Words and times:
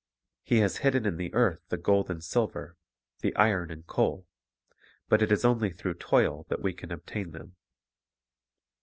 He 0.41 0.61
has 0.61 0.77
hidden 0.77 1.05
in 1.05 1.17
the 1.17 1.31
earth 1.35 1.59
the 1.69 1.77
gold 1.77 2.09
and 2.09 2.23
silver, 2.23 2.75
the 3.19 3.35
iron 3.35 3.69
and 3.69 3.85
coal; 3.85 4.25
but 5.07 5.21
it 5.21 5.31
is 5.31 5.45
only 5.45 5.69
through 5.71 5.93
toil 5.93 6.47
that 6.49 6.63
we 6.63 6.73
can 6.73 6.91
obtain 6.91 7.33
them. 7.33 7.55